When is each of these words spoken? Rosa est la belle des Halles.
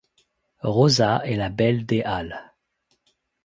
Rosa 0.63 1.21
est 1.25 1.35
la 1.35 1.49
belle 1.51 1.85
des 1.85 2.01
Halles. 2.01 2.51